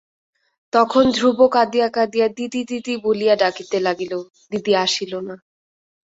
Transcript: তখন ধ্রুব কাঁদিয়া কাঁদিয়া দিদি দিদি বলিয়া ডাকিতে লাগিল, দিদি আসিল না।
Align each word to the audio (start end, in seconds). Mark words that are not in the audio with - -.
তখন 0.73 1.03
ধ্রুব 1.11 1.39
কাঁদিয়া 1.47 1.87
কাঁদিয়া 1.89 2.27
দিদি 2.29 2.61
দিদি 2.63 2.93
বলিয়া 3.03 3.35
ডাকিতে 3.35 3.77
লাগিল, 3.79 4.13
দিদি 4.51 4.71
আসিল 4.77 5.13
না। 5.27 5.35